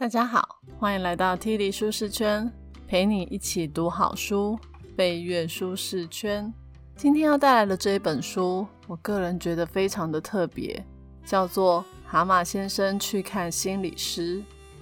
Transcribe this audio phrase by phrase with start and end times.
[0.00, 2.50] 大家好，欢迎来到 T 里舒适圈，
[2.88, 4.58] 陪你一起读好书，
[4.96, 6.50] 飞跃舒适圈。
[6.96, 10.82] 今天要带来的这一本书，我个人觉得非常的特别，
[11.22, 14.38] 叫做《蛤蟆先生去看心理师》。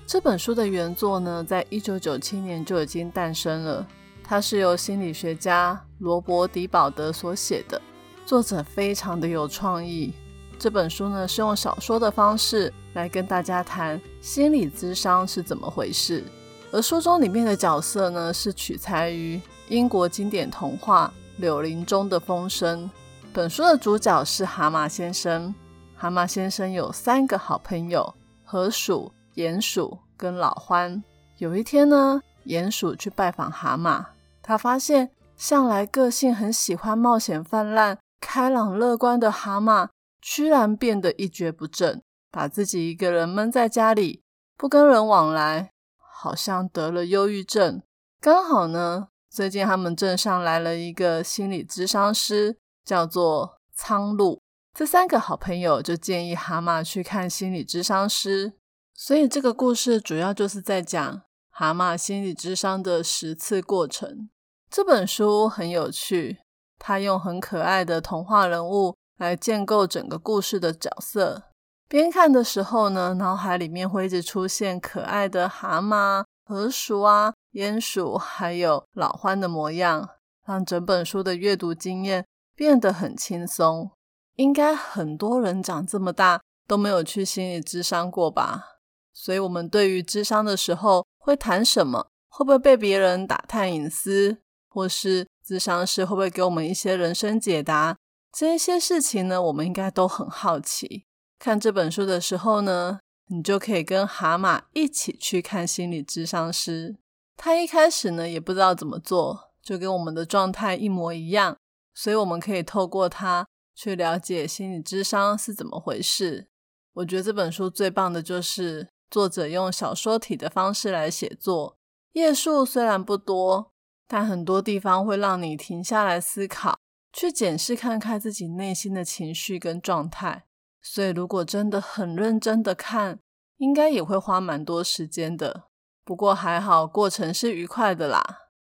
[0.07, 3.85] 这本书的原作呢，在一九九七年就已经诞生了，
[4.23, 7.83] 它是由心理学家罗伯·迪保德所写的，
[8.25, 10.13] 作者非常的有创意。
[10.61, 16.25] 这本书呢，是用小说的方式来跟大家谈心理咨商是怎么回事。
[16.73, 22.85] 而书中里面的角色呢，是取材于英国经典童话《柳林中的风声》。
[23.33, 25.55] 本书的主角是蛤蟆先生。
[25.95, 28.13] 蛤蟆先生有三个好朋友：
[28.45, 31.01] 河鼠、鼹鼠跟老獾。
[31.37, 34.05] 有一天呢，鼹鼠去拜访蛤蟆，
[34.43, 39.89] 他发现向来个性很喜欢冒险泛滥、开朗乐观的蛤蟆。
[40.21, 44.23] 居然变得一蹶不振，把自己一个人闷在家里，
[44.57, 47.83] 不跟人往来，好像得了忧郁症。
[48.21, 54.41] 刚好呢，最近他们镇上来了一个心理咨商师，叫做苍鹭。
[54.75, 58.55] 这三个好朋友就建议蛤蟆去看心理咨商师。
[58.95, 64.29] 所以这个故事主要就是在讲蛤蟆心理咨商的十次过程。
[64.71, 66.39] 这本书很有趣，
[66.79, 68.97] 他用很可爱的童话人物。
[69.19, 71.43] 来建构整个故事的角色。
[71.89, 80.11] 边看的时候呢，脑海里面会一直出现可爱的蛤蟆、河鼠啊、鼹鼠，还有老獾的模样，
[80.45, 83.91] 让整本书的阅读经验变得很轻松。
[84.35, 88.81] 应该很多人长这么大都没有去心理咨商过吧？
[89.15, 92.09] 所以，我们对于咨商的时候会谈什么？
[92.29, 94.39] 会不会被别人打探隐私？
[94.69, 97.97] 或是咨商师会不会给我们一些人生解答？
[98.31, 101.07] 这一些事情呢，我们应该都很好奇。
[101.39, 106.97] 看这本书的时候呢，你就可以跟蛤蟆一起去看心理智商师。
[107.37, 111.57] 他一开始呢也不知道怎么做，就跟我们的状态一模一样。
[111.95, 116.49] 所以我们可以透过他去了解心理智商是怎么回事。
[116.95, 121.77] 我觉得这本书最棒的就是作者用小说体的方式来写作，
[122.13, 123.73] 页数虽然不多，
[124.09, 126.79] 但很多地方会让你停下来思考。
[127.13, 130.45] 去检视看看自己内心的情绪跟状态，
[130.91, 133.19] 所以如果真的很认真的看，
[133.59, 135.65] 应该也会花蛮多时间的。
[136.03, 138.25] 不过还好，过程是愉快的啦，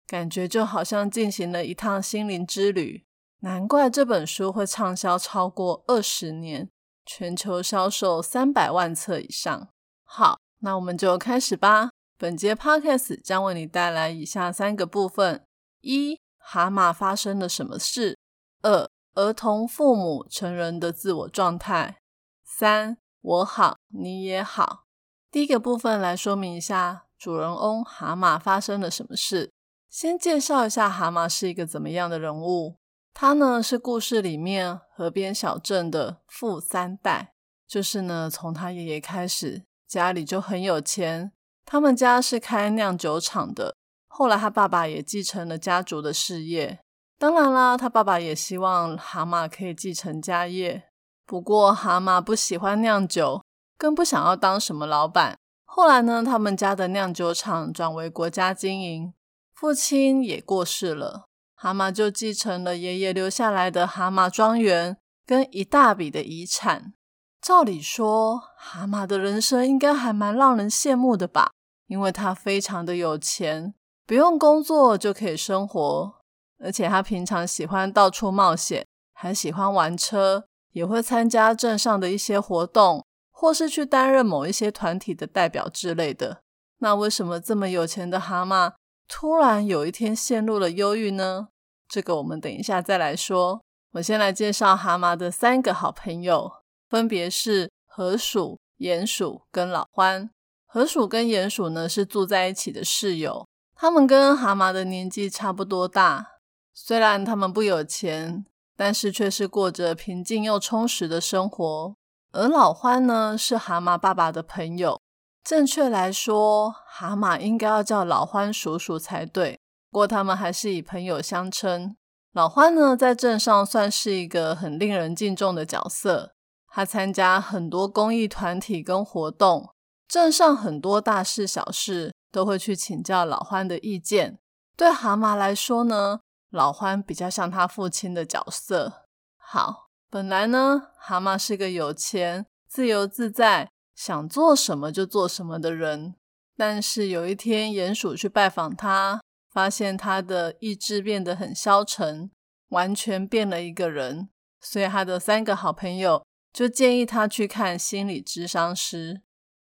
[0.08, 3.06] 感觉就好像进行了一趟心灵之旅。
[3.42, 6.68] 难怪这本书会畅销超过二十年，
[7.06, 9.70] 全球销售三百万册以上。
[10.04, 11.92] 好，那我们就开始吧。
[12.18, 15.46] 本节 podcast 将为你带来以下三个部分：
[15.82, 18.18] 一、蛤蟆发生了什么事？
[18.64, 21.98] 二、儿童、父母、成人的自我状态。
[22.46, 24.86] 三、我好，你也好。
[25.30, 29.52] 第一个部分来说明一下主人翁蛤蟆发生了什么事。
[29.90, 32.78] 先介绍一下蛤蟆是一个怎么样的人物。
[33.14, 37.34] 他呢是故事里面河边小镇的富三代，
[37.68, 41.34] 就是呢从他爷爷开始家里就很有钱。
[41.66, 43.76] 他们家是开酿酒厂的，
[44.08, 46.80] 后来他爸爸也继承了家族的事业。
[47.20, 50.86] 当然啦，他爸爸也希望蛤蟆可以继承家业。
[51.26, 53.44] 不过蛤蟆不喜欢酿酒，
[53.78, 55.38] 更不想要当什么老板。
[55.66, 59.14] 后来呢，他们家的酿酒厂转为国家经营，
[59.54, 61.26] 父亲也过世了，
[61.56, 66.94] 蛤蟆就继承了爷爷留下来的蛤蟆庄园跟一大笔的遗产。
[67.42, 71.52] 照理说，蛤蟆的人生应该还蛮让人羡慕的吧？
[71.88, 73.74] 因为他非常的有钱，
[74.08, 76.19] 不用工作就可以生活。
[76.60, 86.42] 而且他平常喜欢到处冒险，还喜欢玩车，也会参加镇上的一些活动，或是去担任某一些团体的代表之类的。
[86.80, 88.74] 那为什么这么有钱的蛤蟆
[89.08, 91.48] 突然有一天陷入了忧郁呢？
[91.88, 93.62] 这个我们等一下再来说。
[93.94, 96.52] 我先来介绍蛤蟆的三个好朋友，
[96.90, 100.30] 分别是河鼠、鼹鼠跟老獾。
[100.68, 106.39] 河鼠跟鼹鼠呢是住在一起的室友，他们跟蛤蟆的年纪差不多大。
[106.82, 108.46] 虽然他们不有钱，
[108.78, 111.94] 但是却是过着平静又充实的生活。
[112.32, 115.02] 而老獾呢，是蛤蟆爸爸的朋友。
[115.44, 119.60] 正确来说，蛤蟆应该要叫老獾叔叔才对。
[119.92, 121.98] 不过他们还是以朋友相称。
[122.32, 126.32] 老獾呢，在镇上算是一个很令人敬重的角色。
[126.70, 129.70] 他参加很多公益团体跟活动，
[130.08, 134.40] 镇上很多大事小事都会去请教老獾的意见。
[134.78, 136.22] 对蛤蟆来说呢？
[136.50, 139.06] 老獾比较像他父亲的角色。
[139.38, 146.16] 好，本来呢，蛤蟆是个有钱、自由自在、想做什么就做什么的人。
[146.58, 152.32] 但是有一天，鼹鼠去拜访他，发现他的意志变得很消沉，
[152.70, 154.30] 完全变了一个人。
[154.60, 159.22] 所以他的三个好朋友就建议他去看心理咨商师。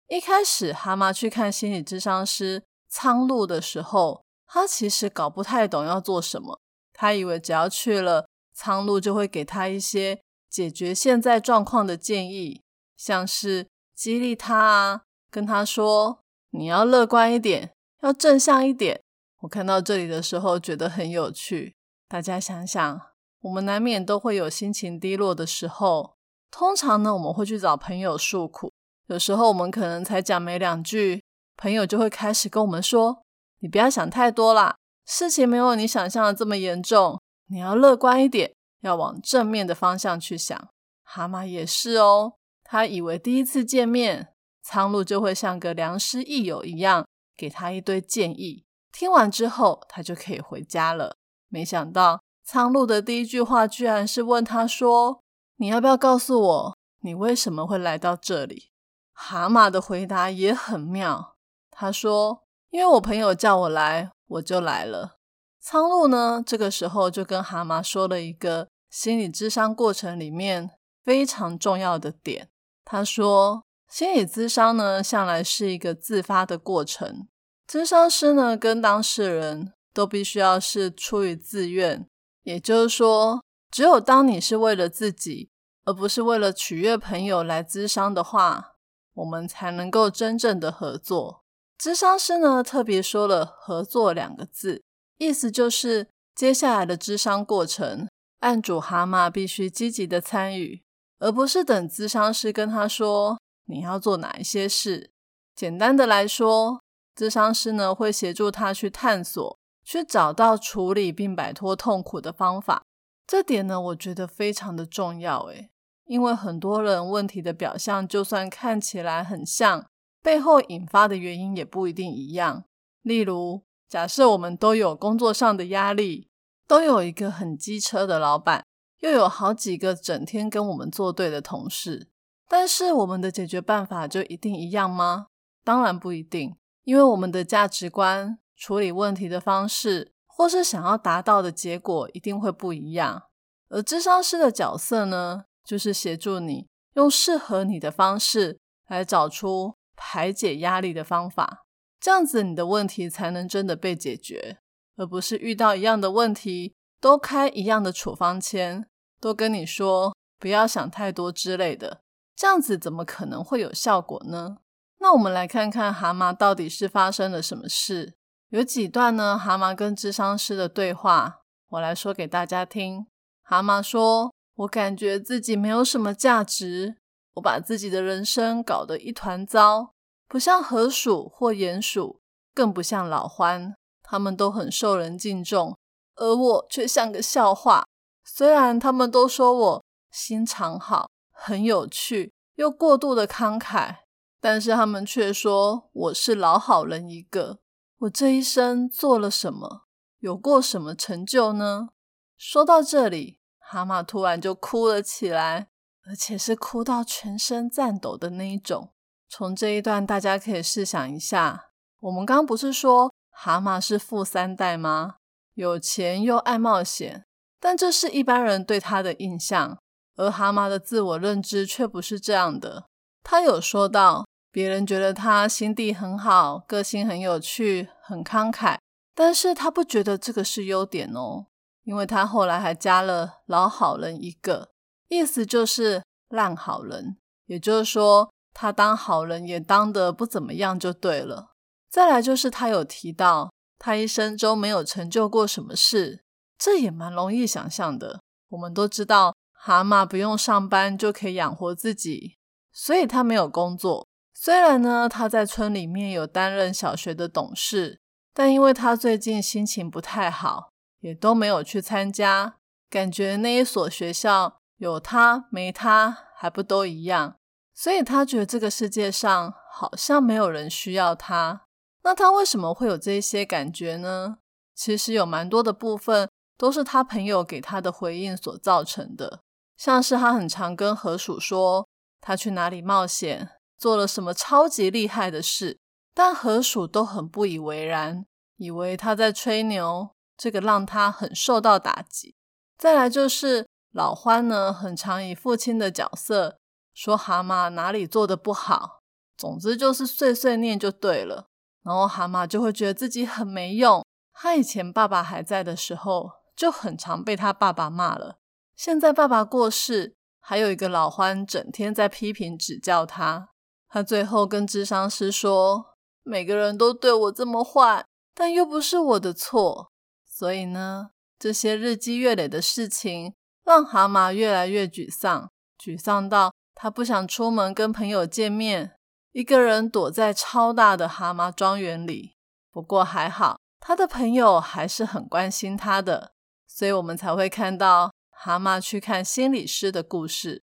[0.09, 6.61] 一开始，蛤蟆去看心理咨商师苍鹭的时候，他其实搞不太懂要做什么。
[6.97, 12.63] 他以为只要去了，苍鹭就会给他一些解决现在状况的建议，
[12.97, 16.21] 像是激励他啊，跟他说。
[16.51, 19.03] 你要乐观一点，要正向一点。
[19.41, 21.75] 我看到这里的时候觉得很有趣。
[22.09, 23.01] 大家想想，
[23.43, 26.15] 我们难免都会有心情低落的时候。
[26.51, 28.73] 通常呢，我们会去找朋友诉苦。
[29.09, 31.23] 有时候我们可能才讲没两句，
[31.59, 33.23] 朋友就会开始跟我们说
[33.61, 37.20] ：“你不要想太多啦，事情没有你想象的这么严重。
[37.49, 40.69] 你要乐观一点，要往正面的方向去想。”
[41.03, 44.32] 蛤蟆也是哦，他以为第一次见面。
[44.62, 47.06] 苍鹭就会像个良师益友一样，
[47.37, 48.64] 给他一堆建议。
[48.91, 51.14] 听完之后，他就可以回家了。
[51.49, 55.23] 没想到，苍鹭的第一句话居然是问他说
[55.59, 58.70] ：“你要不要告诉我，你为什么会来到这里？”
[59.14, 61.37] 蛤蟆的回答也很妙，
[61.70, 65.19] 他说：“因为我朋友叫我来，我就来了。”
[65.61, 70.70] 苍鹭呢，这个时候就跟蛤蟆说了一个心理智商过程里面
[71.05, 72.49] 非常重要的点，
[72.84, 73.62] 他说。
[73.88, 77.28] 心理咨商呢，向来是一个自发的过程。
[77.69, 82.05] 咨商师呢，跟当事人都必须要是出于自愿，
[82.43, 85.50] 也就是说，只有当你是为了自己，
[85.84, 88.75] 而不是为了取悦朋友来咨商的话，
[89.14, 91.44] 我们才能够真正的合作。
[91.78, 94.82] 咨商师呢，特别说了“合作”两个字，
[95.19, 98.08] 意思就是接下来的咨商过程，
[98.40, 100.82] 案主蛤蟆必须积极的参与，
[101.19, 103.38] 而不是等咨商师跟他说。
[103.69, 105.11] 你要做哪一些事？
[105.56, 106.81] 简单的来说，
[107.17, 112.84] 智商师呢会协助他去探索，去找到处理并摆脱痛苦的方法。
[113.26, 115.40] 这点呢，我觉得非常的重要。
[115.46, 115.69] 诶，
[116.05, 119.84] 因为很多人问题的表象，就算看起来很像，
[120.26, 122.64] 背后引发的原因也不一定一样。
[123.02, 126.28] 例如，假设我们都有工作上的压力，
[126.67, 128.64] 都有一个很机车的老板，
[128.99, 132.08] 又有好几个整天跟我们作对的同事。
[132.49, 135.28] 但是我们的解决办法就一定一样吗？
[135.62, 143.23] 当然不一定，因为我们的价值观、处理问题的方式，或是想要达到的结果，一定会不一样。
[143.69, 148.58] 而智商师的角色呢，就是协助你用适合你的方式
[148.88, 151.65] 来找出排解压力的方法，
[151.99, 154.59] 这样子你的问题才能真的被解决，
[154.97, 158.87] 而不是遇到一样的问题都开一样的处方签，
[159.21, 162.03] 都跟你说不要想太多之类的。
[162.37, 164.59] 这样子怎么可能会有效果呢？
[164.99, 168.15] 那我们来看看蛤蟆到底是发生了什么事。
[168.51, 169.39] 有几段呢？
[169.39, 173.07] 蛤蟆跟智商师的对话，我来说给大家听。
[173.43, 176.97] 蛤蟆说：“我感觉自己没有什么价值，
[177.37, 179.94] 我把自己的人生搞得一团糟，
[180.29, 182.21] 不像河鼠或鼹鼠，
[182.53, 185.79] 更不像老獾，他们都很受人敬重，
[186.17, 187.87] 而我却像个笑话。
[188.25, 193.97] 虽然他们都说我心肠好。”很有趣，又过度的慷慨，
[194.41, 197.59] 但是他们却说我是老好人一个。
[197.99, 199.83] 我这一生做了什么，
[200.21, 201.90] 有过什么成就呢？
[202.38, 205.69] 说到这里，蛤蟆突然就哭了起来，
[206.09, 208.91] 而且是哭到全身颤抖的那一种。
[209.29, 211.71] 从这一段，大家可以试想一下，
[212.01, 215.17] 我们刚不是说蛤蟆是富三代吗？
[215.55, 217.25] 有钱又爱冒险，
[217.59, 219.79] 但这是一般人对他的印象。
[220.15, 222.87] 而蛤蟆的自我认知却不是这样的。
[223.23, 228.79] 他有说到，别人觉得他心地很好，个性很有趣，很慷慨，
[229.15, 231.47] 但是他不觉得这个是优点哦，
[231.85, 234.71] 因为他后来还加了“老好人”一个，
[235.09, 241.53] 意思就是烂好人，也就是说，他当好人也当得不怎么样就对了。
[241.89, 246.23] 再来就是他有提到，他一生中没有成就过什么事，
[246.59, 248.21] 这也蛮容易想象的。
[248.49, 249.35] 我们都知道。
[249.59, 252.37] 蛤蟆不用上班就可以养活自己，
[252.71, 254.07] 所以他没有工作。
[254.33, 257.99] 虽然呢，他在村里面有担任小学的董事，
[258.33, 260.69] 但因为他最近心情不太好，
[261.01, 262.59] 也都没有去参加。
[262.89, 267.37] 感觉那一所学校有他没他还不都一样，
[267.75, 271.62] 所以他觉得这个世界上好像没有人需要他。
[272.02, 274.38] 那他为什么会有这些感觉呢？
[274.75, 276.28] 其实有蛮多的部分
[276.59, 279.40] 都是他朋友给他的回应所造成的。
[279.76, 281.88] 像是他很常跟河鼠说
[282.21, 285.78] 他去哪里冒险，做了什么超级厉害的事，
[286.14, 288.25] 但河鼠都很不以为然，
[288.56, 292.35] 以为他在吹牛，这个让他很受到打击。
[292.78, 293.66] 再来就是
[293.97, 296.59] 老欢呢，很常以父亲的角色
[296.93, 299.00] 说蛤蟆哪里做的不好，
[299.38, 301.47] 总之就是碎碎念就对了。
[301.83, 304.05] 然后蛤蟆就会觉得自己很没用。
[304.35, 308.37] 他以前爸爸还在的时候，就很常被他爸爸骂了。
[308.76, 313.49] 现在爸爸过世，还有一个老欢整天在批评指教他。
[313.88, 315.97] 他最后跟智商师说。
[316.29, 319.93] 每个人都对我这么坏，但又不是我的错，
[320.29, 323.33] 所以呢，这些日积月累的事情
[323.66, 328.92] 让蛤蟆越来越沮丧，沮丧到他不想出门跟朋友见面，
[329.32, 332.37] 一个人躲在超大的蛤蟆庄园里。
[332.70, 336.30] 不过还好，他的朋友还是很关心他的，
[336.68, 340.62] 所以我们才会看到蛤蟆去看心理师的故事。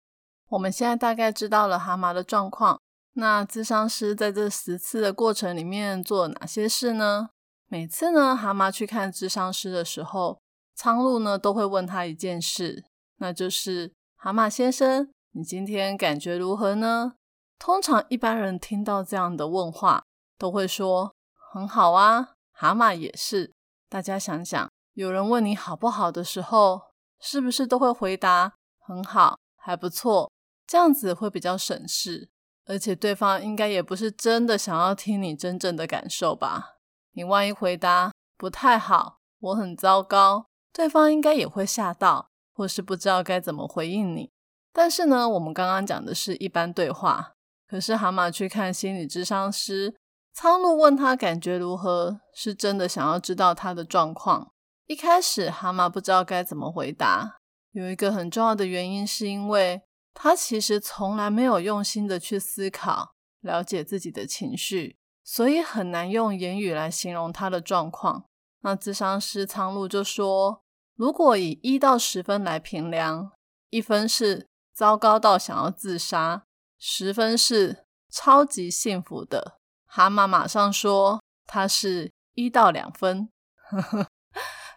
[0.49, 2.81] 我们现在大概知道了蛤蟆的状况。
[3.13, 7.31] 那智商师在这十次的过程里面做哪些事呢？
[7.69, 10.41] 每次呢，蛤蟆去看智商师的时候，
[10.75, 12.85] 苍鹭呢都会问他一件事，
[13.19, 17.15] 那就是蛤蟆先生，你今天感觉如何呢？
[17.59, 20.05] 通常一般人听到这样的问话，
[20.39, 21.15] 都会说
[21.53, 22.35] 很好啊。
[22.53, 23.53] 蛤蟆也是。
[23.89, 26.81] 大家想想，有人问你好不好的时候，
[27.21, 30.31] 是不是都会回答很好，还不错？
[30.67, 32.29] 这样子会比较省事。
[32.67, 36.77] 而且对方应该也不是真的想要听你真正的感受吧？
[37.13, 44.33] 你万一回答不太好，我很糟糕，对方应该也会吓到，或是不知道该怎么回应你。
[44.73, 47.35] 但是呢，我们刚刚讲的是一般对话，
[47.69, 49.95] 可是蛤蟆去看心理智商师，
[50.35, 54.51] 苍鹭问他感觉如何，是真的想要知道他的状况。
[54.87, 57.39] 一开始蛤蟆不知道该怎么回答，
[57.71, 59.83] 有一个很重要的原因是因为。
[60.21, 68.25] 他其实从来没有用心的去思考、了解自己的情绪，所以很难用言语来形容他的状况。
[68.63, 70.65] 那智商师苍鹭就说
[70.99, 73.31] ：“如果以一到十分来评量，
[73.71, 76.43] 一分是糟糕到想要自杀，
[76.77, 83.29] 十分是超级幸福的。”蛤蟆马上说：“他是一到两分。”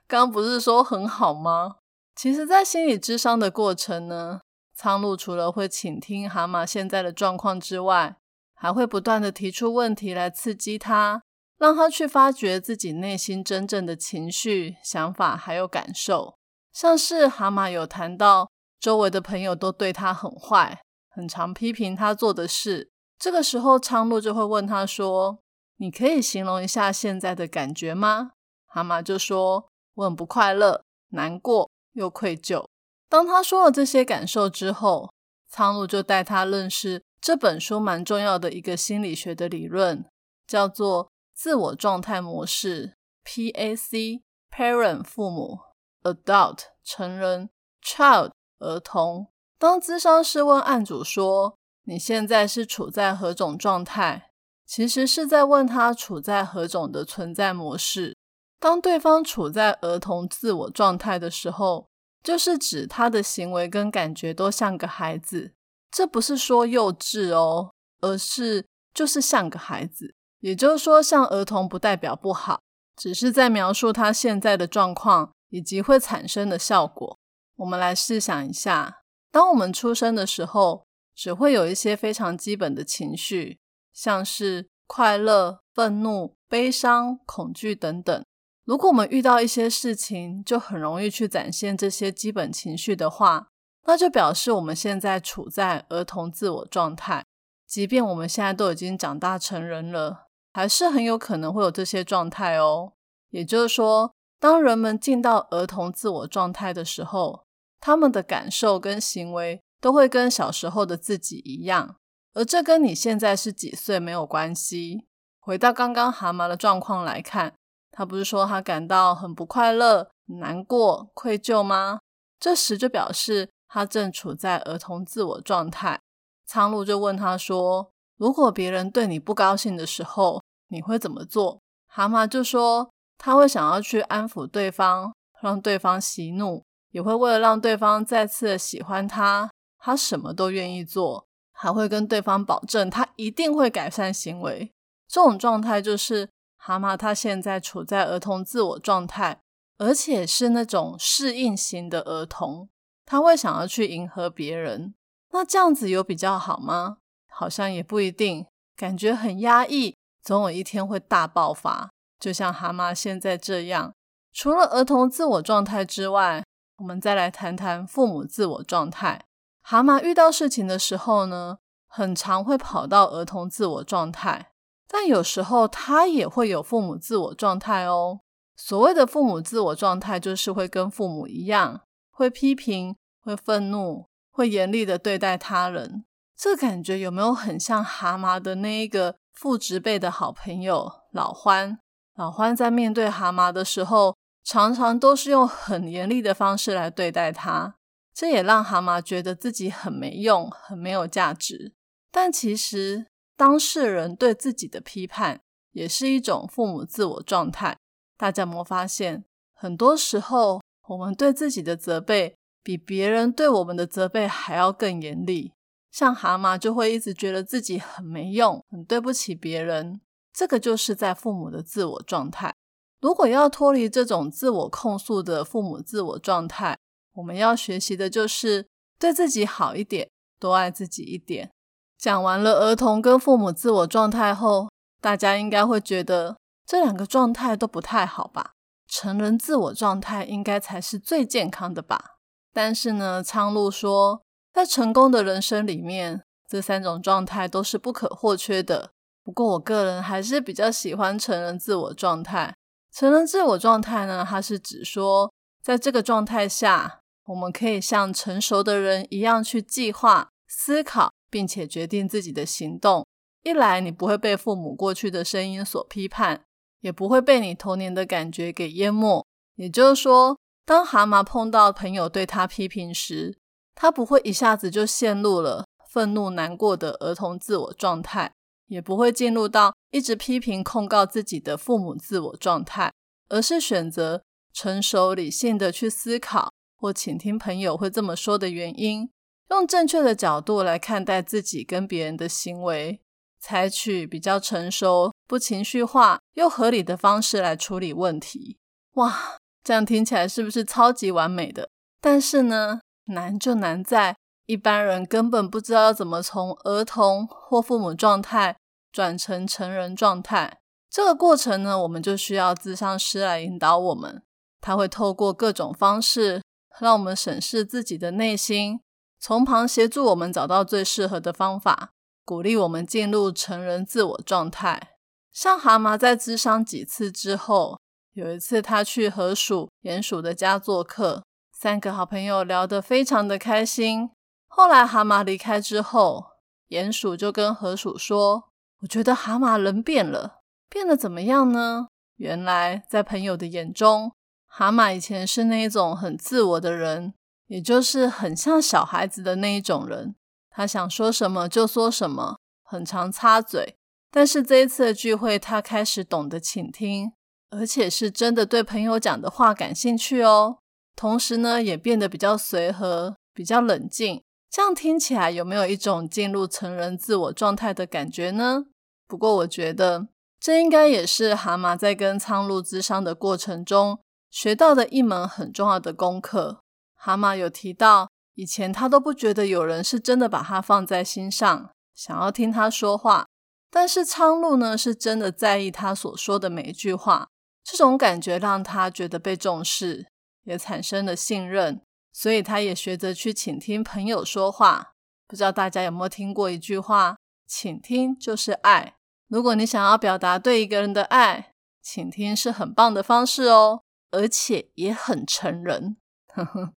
[0.07, 1.77] 刚不是说很好吗？
[2.15, 4.41] 其实，在心理智商的过程呢。
[4.75, 8.15] 苍鹭除了会倾听蛤蟆现在的状况之外，
[8.53, 11.23] 还会不断的提出问题来刺激他，
[11.61, 16.33] 让他去发掘自己内心真正的情绪、想法还有感受。
[16.73, 18.49] 像是蛤蟆有谈到，
[18.79, 22.89] 周围的朋友都对他很坏，很常批评他做的事。
[23.19, 25.37] 这个时候，苍鹭就会问他说
[25.77, 28.31] ：“你可以形容一下现在的感觉吗？”
[28.65, 32.65] 蛤蟆就说：“我很不快乐，难过又愧疚。”
[33.07, 35.11] 当他说了这些感受之后，
[35.47, 40.03] 苍鹭就带他认识这本书蛮重要的一个心理学的理论，
[40.47, 42.93] 叫做自我状态模式
[43.25, 45.57] （PAC），Parent 父母
[46.03, 47.49] ，Adult 成人
[47.83, 49.31] ，Child 儿童。
[49.57, 54.29] 当咨商师问案主说：“你现在是处在何种状态？”
[54.67, 58.15] 其实是在问他处在何种的存在模式。
[58.59, 61.87] 当对方处在儿童自我状态的时候。
[62.21, 65.55] 就是指他的行为跟感觉都像个孩子，
[65.89, 67.71] 这不是说幼稚哦，
[68.01, 70.13] 而是就是像个孩子。
[70.41, 72.61] 也就是说，像儿童不代表不好，
[72.95, 77.17] 只是在描述他现在的状况以及会产生的效果。
[77.57, 83.59] 我们来试想一下，当我们出生的时候，只会有一些非常基本的情绪，
[83.93, 88.23] 像是快乐、愤怒、悲伤、恐惧等等。
[88.65, 93.47] 如果我们遇到一些事情，就很容易去展现这些基本情绪的话，
[93.85, 97.25] 那就表示我们现在处在儿童自我状态。
[97.67, 102.93] 即便我们现在都已经长大成人了，还是很有可能会有这些状态哦。
[103.29, 107.45] 也就是说，当人们进到儿童自我状态的时候，
[107.79, 111.95] 他们的感受跟行为都会跟小时候的自己一样，
[112.33, 115.07] 而这跟你现在是几岁没有关系。
[115.39, 117.53] 回到刚刚蛤蟆的状况来看。
[117.93, 121.99] 他不是说他感到很不快乐、难过、愧疚吗？
[122.39, 125.99] 这时就表示他正处在儿童自我状态。
[126.45, 130.40] 苍鹭就问他说：“如果别人对你不高兴的时候，
[130.71, 144.71] 你会怎么做？”蛤蟆就说：“他会想要去安抚对方，让对方息怒，也会为了让对方再次的喜欢他，他什么都愿意做，还会跟对方保证他一定会改善行为。
[145.07, 146.29] 这种状态就是。”
[146.63, 149.41] 蛤蟆他现在处在儿童自我状态，
[149.79, 152.69] 而且是那种适应型的儿童，
[153.03, 154.93] 他会想要去迎合别人。
[155.31, 156.97] 那这样子有比较好吗？
[157.27, 163.93] 好像也不一定，感觉很压抑，总有一天会大爆发，就像蛤蟆现在这样。
[164.33, 166.43] 除了儿童自我状态之外，
[166.77, 169.25] 我们再来谈谈父母自我状态。
[169.61, 174.51] 蛤蟆遇到事情的时候呢，很常会跑到儿童自我状态，
[174.87, 178.21] 但有时候他也会有父母自我状态哦。
[178.55, 186.05] 所谓的父母自我状态，就是会跟父母一样，会批评、会愤怒、会严厉的对待他人。
[186.37, 191.79] 这感觉有没有很像蛤蟆的那一个父职辈的好朋友老欢？
[192.15, 197.73] 老欢在面对蛤蟆的时候，常常都是用很严厉的方式来对待他，
[198.13, 201.73] 这也让蛤蟆觉得自己很没用、很没有价值。
[202.11, 207.75] 但其实当事人对自己的批判，也是一种父母自我状态。
[208.15, 215.53] 大家有没有发现，很多时候我们对自己的责备，比别人对我们的责备还要更严厉。
[215.91, 220.01] 像蛤蟆就会一直觉得自己很没用，很对不起别人。
[220.33, 222.53] 这个就是在父母的自我状态。
[223.01, 226.77] 如果要脱离这种自我控诉的父母自我状态，
[227.13, 228.65] 我们要学习的就是
[228.97, 231.51] 对自己好一点，多爱自己一点。
[231.97, 234.69] 讲完了儿童跟父母自我状态后，
[235.01, 236.37] 大家应该会觉得。
[236.63, 238.53] 这两个状态都不太好吧？
[238.87, 242.17] 成人自我状态应该才是最健康的吧？
[242.53, 244.21] 但是呢，苍鹭说，
[244.53, 248.91] 在成功的人生里面，这三种状态都是不可或缺的。
[249.23, 252.55] 不过，我个人还是比较喜欢成人自我状态。
[252.91, 255.31] 成人自我状态呢，它是指说，
[255.63, 263.05] 在这个状态下，我们可以像成熟的人一样去计划、思考，并且决定自己的行动。
[263.43, 266.43] 一来，你不会被父母过去的声音所批判。
[266.81, 269.23] 也不会被你童年的感觉给淹没。
[269.53, 273.37] 也就是说，当蛤蟆碰到朋友对他批评时，
[273.81, 278.31] 他不会一下子就陷入了愤怒、难过的儿童自我状态，
[278.67, 282.93] 也不会进入到一直批评、控告自己的父母自我状态，
[283.29, 284.21] 而是选择
[284.53, 289.09] 成熟、理性的去思考或倾听朋友会这么说的原因，
[289.49, 293.01] 用正确的角度来看待自己跟别人的行为。
[293.39, 298.59] 采取比较成熟、不情绪化又合理的方式来处理问题。
[298.91, 301.67] 哇，这样听起来是不是超级完美的？
[301.99, 308.57] 但是呢，难就难在一般人根本不知道要怎么从儿童或父母状态
[308.91, 310.59] 转成成人状态。
[310.89, 314.21] 这个过程呢，我们就需要咨商师来引导我们。
[314.59, 316.41] 他会透过各种方式，
[316.79, 318.81] 让我们审视自己的内心，
[319.19, 321.91] 从旁协助我们找到最适合的方法。
[322.23, 324.89] 鼓励我们进入成人自我状态。
[325.31, 327.79] 像蛤蟆在咨商几次之后，
[328.13, 331.23] 有一次他去河鼠、鼹鼠的家做客，
[331.61, 334.09] 三个好朋友聊得非常的开心。
[334.47, 336.31] 后来蛤蟆离开之后，
[336.69, 338.45] 鼹鼠就跟河鼠说
[338.81, 341.85] ：“我觉得蛤蟆人变了，变得怎么样呢？
[342.15, 344.11] 原来在朋友的眼中，
[344.47, 347.13] 蛤蟆以前是那一种很自我的人，
[347.45, 350.15] 也就是很像小孩子的那一种人。”
[350.49, 353.75] 他想说什么就说什么，很常插嘴。
[354.09, 357.13] 但是这一次的聚会，他开始懂得倾听，
[357.51, 360.57] 而且是真的对朋友讲的话感兴趣哦。
[360.95, 364.21] 同时呢，也变得比较随和，比较冷静。
[364.49, 368.65] 这样听起来有没有一种进入成人自我状态的感觉呢？
[369.07, 370.07] 不过我觉得
[370.39, 373.99] 这应该也是蛤蟆在跟苍鹭之商的过程中
[374.29, 376.61] 学到的一门很重要的功课。
[376.95, 378.09] 蛤蟆有提到。
[378.35, 383.27] 以前他都不觉得有人是真的把他放在心上，想要听他说话。
[383.69, 387.27] 但是苍鹭呢，是真的在意他所说的每一句话。
[387.61, 390.07] 这种感觉让他觉得被重视，
[390.43, 391.81] 也产生了信任。
[392.13, 394.93] 所以他也学着去倾听朋友说话。
[395.27, 398.95] 不知道大家有没有听过一句话：“倾听就是爱。”
[399.29, 405.95] 如果你想要表达对一个人的爱，倾听是很棒的方式哦，而且也很成人。
[406.33, 406.73] 呵呵。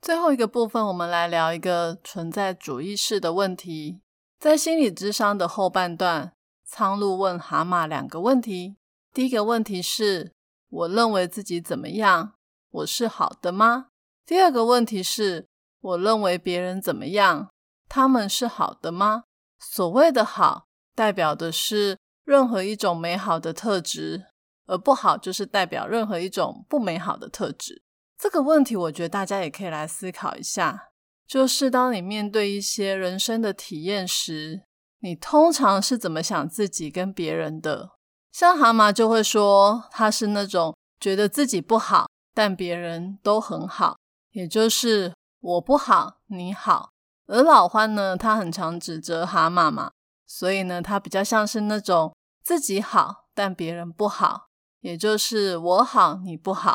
[0.00, 4.00] 最后一个部分，我们来聊一个存在主义式的问题。
[4.38, 6.32] 在心理智商的后半段，
[6.64, 8.76] 苍鹭问蛤蟆两个问题。
[9.12, 10.32] 第一个问题是：
[10.68, 12.34] 我认为自己怎么样？
[12.70, 13.86] 我是好的吗？
[14.24, 15.46] 第二个问题是：
[15.80, 17.50] 我认为别人怎么样？
[17.88, 19.24] 他们是好的吗？
[19.58, 24.26] 所谓的好，代表的是任何一种美好的特质，
[24.66, 27.82] 而不好就是代表任何一种不美好的特质。
[28.18, 30.88] 这个问题，我觉得大家也可以来思考一下。
[31.26, 34.62] 就是当你面对一些人生的体验时，
[35.00, 37.90] 你通常是怎么想自己跟别人的？
[38.32, 42.05] 像蛤蟆就会说，他是那种觉得自己不好，
[42.36, 43.96] 但别人都很好，
[44.32, 46.90] 也就是我不好，你好。
[47.24, 49.90] 而老欢呢，他很常指责蛤蟆嘛，
[50.26, 54.48] 所以呢，他比较像是那种自己好但别人不好，
[54.80, 56.74] 也就是我好你不好。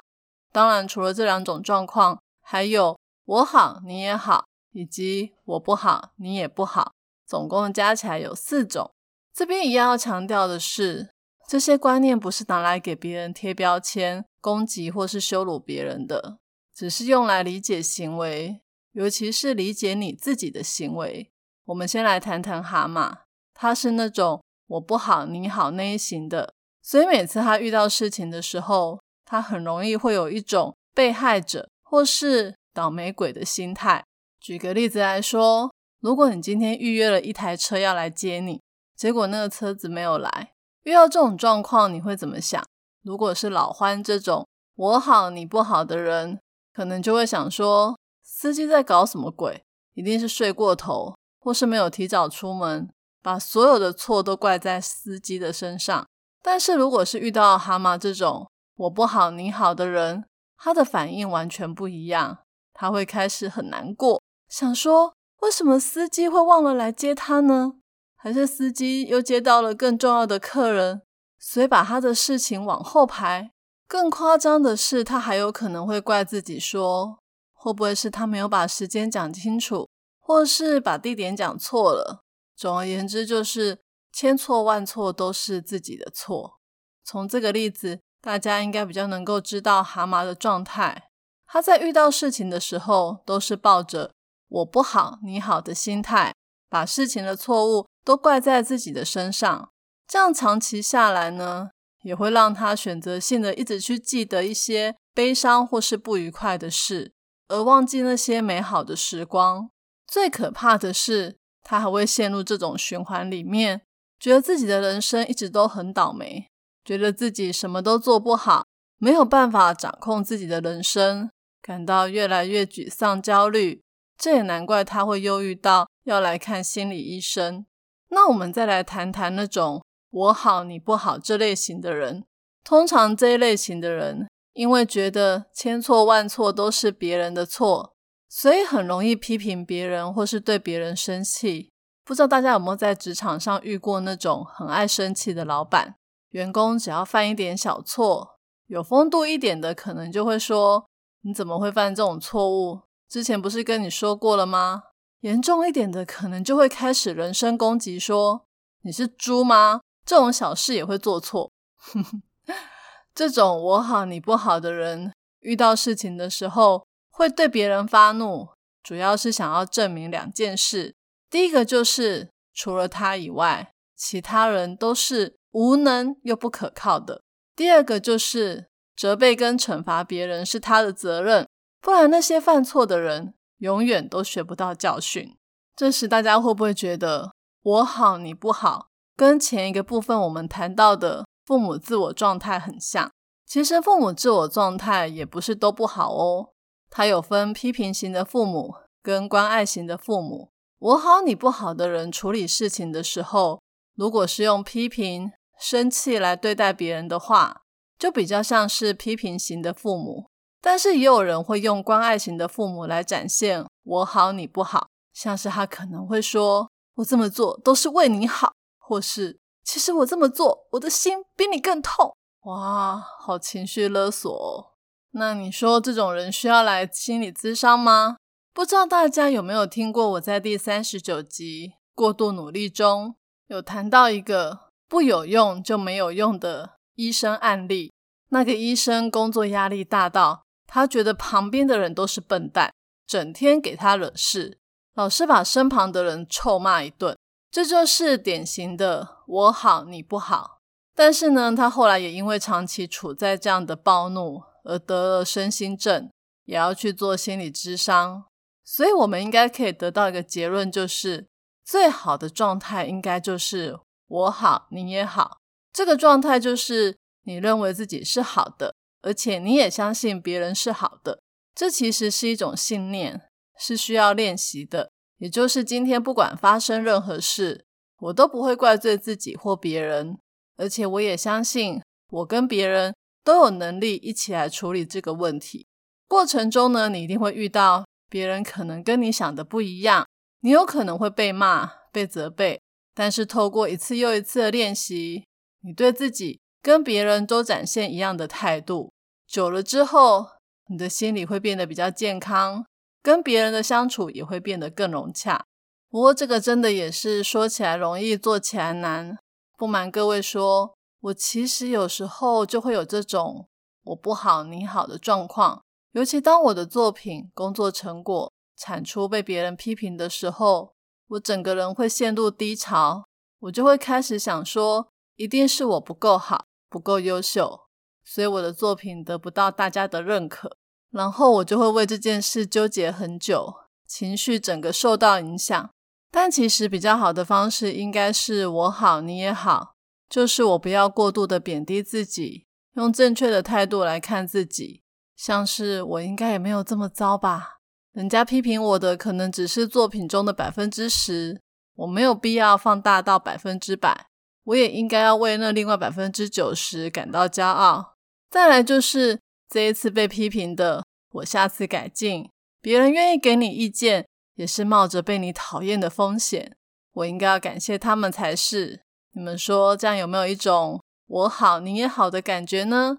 [0.51, 6.93] 当然，除了这两种状况，还有我好你也好，以及我不好你也不好，
[7.27, 8.89] 总共加起来有四种。
[9.31, 11.11] 这边一样要强调的是，
[11.51, 16.37] 这些观念不是拿来给别人贴标签、攻击或是羞辱别人的，
[16.73, 18.61] 只是用来理解行为，
[18.93, 21.29] 尤其是理解你自己的行为。
[21.65, 23.13] 我们先来谈谈蛤蟆，
[23.53, 34.05] 它是那种我不好你好那一型的，所以每次他遇到事情的时候，他很容易会有一种被害者或是倒霉鬼的心态。
[34.39, 38.61] 举个例子来说，如果你今天预约了一台车要来接你。
[38.95, 40.53] 结果那个车子没有来，
[40.83, 42.63] 遇到这种状况你会怎么想？
[43.03, 46.39] 如果是老欢这种我好你不好的人，
[46.73, 49.63] 可能就会想说，司机在搞什么鬼？
[49.93, 52.89] 一定是睡过头，或是没有提早出门，
[53.21, 56.07] 把所有的错都怪在司机的身上。
[56.41, 60.25] 但是如果是遇到蛤蟆这种我不好你好的人，
[60.57, 62.39] 他的反应完全不一样，
[62.73, 67.73] 他会开始很难过，想说为什么司机会忘了来接他呢？
[68.23, 71.01] 还是司机又接到了更重要的客人，
[71.39, 73.51] 所以把他的事情往后排。
[73.87, 77.17] 更夸张的是，他还有可能会怪自己，说
[77.51, 82.21] 会不会是他没有把时间讲清楚，或是把地点讲错了。
[82.55, 83.79] 总而言之，就是
[84.13, 86.59] 千错万错都是自己的错。
[87.03, 91.09] 从这个例子，大家应该比较能够知道蛤蟆的状态。
[91.47, 94.11] 他在遇到事情的时候，都是抱着
[94.47, 96.35] “我不好，你好”的心态，
[96.69, 97.87] 把事情的错误。
[98.03, 99.71] 都怪在自己的身上，
[100.07, 101.69] 这样长期下来呢，
[102.03, 107.13] 也会让他选择性的一直去记得一些悲伤或是不愉快的事，
[107.47, 109.69] 而忘记那些美好的时光。
[110.07, 113.81] 最可怕的是，他还会陷入这种循环里面，
[114.19, 116.47] 觉得自己的人生一直都很倒霉，
[116.83, 118.65] 觉得自己什么都做不好，
[118.97, 121.29] 没有办法掌控自己的人生，
[121.61, 123.81] 感到越来越沮丧、焦虑。
[124.17, 127.65] 这也难怪他会忧郁到要来看心理医生。
[128.13, 132.23] 那我们再来谈谈那种我好你不好这类型的人。
[132.63, 137.93] 通常这一类型的人，因为觉得千错万错都是别人的错，
[138.29, 141.69] 所以很容易批评别人或是对别人生气。
[142.03, 145.95] 不知道大家有没有在职场上遇过那种很爱生气的老板？
[146.31, 150.85] 员工只要犯一点小错，有风度一点的可能就会说
[151.23, 152.81] ：“你怎么会犯这种错误？
[153.09, 154.83] 之前不是跟你说过了吗？”
[155.21, 158.45] 严重一点的，可能就会开始人身攻击，说
[158.81, 159.81] 你是猪吗？
[160.05, 161.51] 这种小事也会做错。
[163.13, 168.49] 这种我好你不好的人，遇到事情的时候会对别人发怒，
[168.81, 170.95] 主要是想要证明两件事：
[171.29, 177.21] 第一个就是除了他以外，其他人都是无能又不可靠的；
[177.55, 181.47] 第二个就是责备跟惩罚别人是他的责任，
[181.79, 183.35] 不然那些犯错的人。
[183.61, 185.35] 永远都学不到教训。
[185.75, 193.11] 这时，大家会不会觉得我好你不好，跟前一个部分我们谈到的父母自我状态很像？
[193.45, 196.49] 其实，父母自我状态也不是都不好哦。
[196.89, 200.49] 它有分批评型的父母跟关爱型的父母。
[200.79, 203.61] 我好你不好的人处理事情的时候，
[203.95, 207.61] 如果是用批评、生气来对待别人的话，
[207.99, 210.30] 就比较像是批评型的父母。
[210.61, 224.73] 但是也有人会用关爱型的父母来展现我好你不好，像是他可能会说：“我这么做都是为你好。”或是“其实我这么做，我的心比你更痛。”哇，好情绪勒索！
[225.11, 228.17] 那你说这种人需要来心理咨商吗？
[228.53, 233.15] 不知道大家有没有听过我在第三十九集《过度努力》中
[233.47, 237.91] 有谈到一个不有用就没有用的医生案例？
[238.29, 240.43] 那个医生工作压力大到。
[240.73, 242.71] 他觉得旁边的人都是笨蛋，
[243.05, 244.57] 整天给他惹事，
[244.93, 247.17] 老是把身旁的人臭骂一顿，
[247.51, 250.59] 这就是典型的我好你不好。
[250.95, 256.09] 但是呢，他后来也因为长期处在这样的暴怒而得了身心症，
[256.45, 258.23] 也要去做心理咨商。
[258.63, 261.27] 所以，我们应该可以得到一个结论，就是
[261.65, 265.39] 最好的状态应该就是我好你也好。
[265.73, 268.73] 这个状态就是你认为自己是好的。
[269.01, 271.21] 而且你也相信别人是好的，
[271.55, 273.21] 这其实是一种信念，
[273.57, 274.91] 是需要练习的。
[275.17, 277.65] 也就是今天不管发生任何事，
[277.99, 280.17] 我都不会怪罪自己或别人，
[280.57, 285.67] 而且我也相信我跟别人都有能力一起来处理这个问题。
[286.07, 290.07] 过程中呢，你一定会遇到别人可能跟你想的不一样，
[290.41, 292.59] 你有可能会被骂、被责备，
[292.93, 295.23] 但是透过一次又一次的练习，
[295.61, 298.91] 你对自己跟别人都展现一样的态度，
[299.27, 300.27] 久了之后，
[300.67, 302.65] 你的心理会变得比较健康，
[303.01, 305.43] 跟别人的相处也会变得更融洽。
[305.89, 309.17] 不过这个真的也是说起来容易，做起来难。
[309.57, 313.47] 不瞒各位说，我其实有时候就会有这种
[313.83, 320.73] 我不好你好的状况，尤其当我的作品、工作成果产出被别人批评的时候，
[321.09, 323.05] 我整个人会陷入低潮，
[323.39, 327.63] 我就会开始想说，一定是我不够好，不够优秀，
[328.05, 330.55] 所以我的作品得不到大家的认可，
[330.89, 333.53] 然后我就会为这件事纠结很久，
[333.85, 335.69] 情绪整个受到影响。
[336.09, 339.75] 但其实比较好的方式应该是我好你也好，
[340.09, 344.83] 就是我不要过度的贬低自己，用正确的态度来看自己。
[345.17, 347.59] 像是我应该也没有这么糟吧？
[347.91, 351.41] 人家批评我的可能只是作品中的百分之十，
[351.75, 354.10] 我没有必要放大到百分之百。
[354.43, 357.95] 我也应该要为那另外百分之九十感到骄傲。
[358.29, 362.29] 再来就是这一次被批评的，我下次改进。
[362.61, 364.05] 别人愿意给你意见。
[364.35, 366.55] 也是冒着被你讨厌的风险，
[366.93, 368.81] 我应该要感谢他们才是。
[369.11, 372.97] 你们说这样有没有一种我好你也好的感觉呢？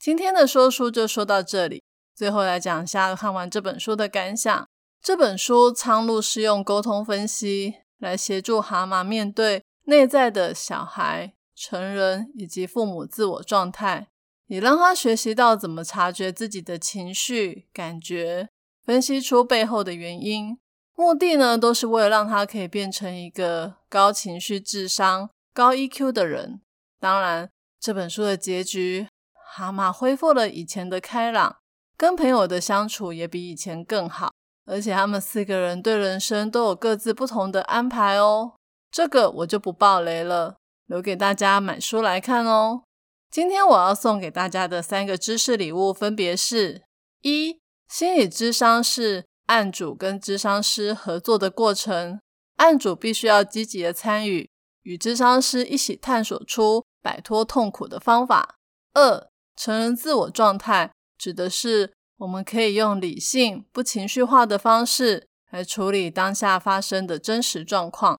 [0.00, 1.84] 今天的说书就说到这里，
[2.16, 4.66] 最后来讲一下看完这本书的感想。
[5.00, 14.08] 这本书苍鹭是用沟通分析来协助蛤蟆面对内在的小孩、成人以及父母自我状态，
[14.46, 18.48] 也让他学习到怎么察觉自己的情绪感觉，
[18.84, 20.58] 分析出背后的原因。
[20.94, 26.60] 目的呢，都是为了让他可以变成一个高情绪、智商、高 EQ 的人。
[27.00, 31.56] 当然，这本书的结局，蛤蟆恢复了以前的开朗，
[31.96, 34.32] 跟朋友的相处也比以前更好。
[34.66, 38.52] 而且，他们四个人对人生都有各自不同的安排哦。
[38.92, 42.82] 这个我就不爆雷了，留给大家买书来看哦。
[43.30, 46.82] 今天我要送给大家的三个知识礼物，分别是：
[47.22, 49.24] 一、心理智商是。
[49.46, 52.20] 案主跟智商师合作的过程，
[52.56, 54.48] 案主必须要积极的参与，
[54.82, 58.54] 与智商师一起探索出摆脱痛苦的方法。
[58.94, 68.18] 二，成人自我状态指的是我们可以用理性、不情绪化的方式来处理当下发生的真实状况。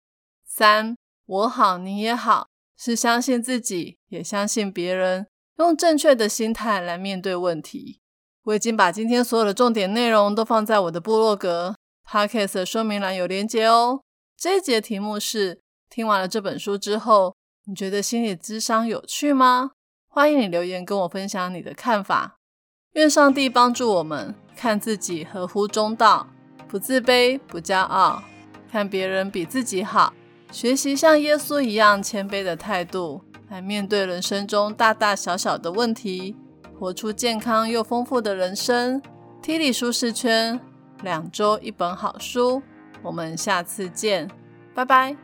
[0.55, 2.45] 三，我好你也好，
[2.77, 5.25] 是相信自己，也相信别人，
[5.57, 8.01] 用正确的心态来面对问题。
[8.43, 11.75] 我已经把今天所有的重点内容都放在我的部落格
[12.07, 14.03] podcast 的说明栏有连接哦。
[14.37, 17.35] 这一节题目是：听完了这本书之后，
[17.65, 19.71] 你觉得心理智商有趣吗？
[20.07, 22.35] 欢迎你留言跟我分享你的看法。
[22.91, 26.27] 愿上帝帮助我们看自己合乎中道，
[26.67, 28.21] 不自卑不骄傲，
[28.71, 30.13] 看别人比自己好，
[30.53, 36.35] 学习像耶稣一样谦卑的态度来面对人生中大大小小的问题。
[36.79, 39.01] 活出健康又丰富的人生
[39.41, 40.59] ，T 里舒适圈，
[41.01, 42.61] 两周一本好书，
[43.01, 44.29] 我们下次见，
[44.75, 45.22] 拜拜。